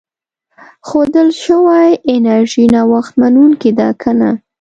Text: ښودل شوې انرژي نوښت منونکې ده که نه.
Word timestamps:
ښودل 0.87 1.29
شوې 1.43 1.85
انرژي 2.13 2.65
نوښت 2.73 3.11
منونکې 3.19 3.71
ده 3.77 3.87
که 4.01 4.11
نه. 4.19 4.31